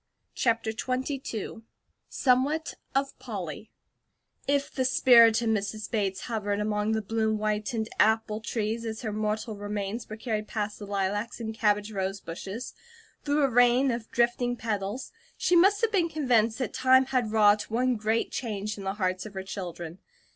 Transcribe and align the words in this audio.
CHAPTER 0.33 0.71
XXII 0.71 1.61
SOMEWHAT 2.09 2.73
OF 2.95 3.19
POLLY 3.19 3.69
IF 4.47 4.71
THE 4.73 4.83
spirit 4.83 5.39
of 5.43 5.49
Mrs. 5.49 5.91
Bates 5.91 6.21
hovered 6.21 6.59
among 6.59 6.93
the 6.93 7.03
bloom 7.03 7.37
whitened 7.37 7.87
apple 7.99 8.39
trees 8.41 8.83
as 8.83 9.03
her 9.03 9.13
mortal 9.13 9.55
remains 9.55 10.09
were 10.09 10.17
carried 10.17 10.47
past 10.47 10.79
the 10.79 10.87
lilacs 10.87 11.39
and 11.39 11.53
cabbage 11.53 11.91
rose 11.91 12.19
bushes, 12.19 12.73
through 13.23 13.43
a 13.43 13.47
rain 13.51 13.91
of 13.91 14.09
drifting 14.09 14.55
petals, 14.55 15.11
she 15.37 15.55
must 15.55 15.81
have 15.81 15.91
been 15.91 16.09
convinced 16.09 16.57
that 16.57 16.73
time 16.73 17.05
had 17.05 17.31
wrought 17.31 17.69
one 17.69 17.95
great 17.95 18.31
change 18.31 18.79
in 18.79 18.83
the 18.83 18.95
hearts 18.95 19.27
of 19.27 19.35
her 19.35 19.43
children. 19.43 19.99